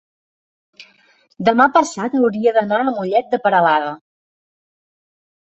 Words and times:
demà 1.49 1.67
passat 1.75 2.15
hauria 2.21 2.55
d'anar 2.57 2.81
a 2.85 2.89
Mollet 2.89 3.31
de 3.35 3.41
Peralada. 3.45 3.93